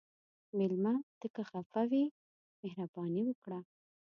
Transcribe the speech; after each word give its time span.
مېلمه 0.57 0.93
ته 1.19 1.27
که 1.35 1.41
خفه 1.49 1.83
وي، 1.91 2.05
مهرباني 2.63 3.21
وکړه. 3.25 3.59